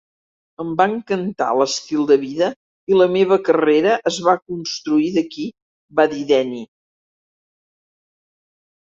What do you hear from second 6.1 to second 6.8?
dir Denny.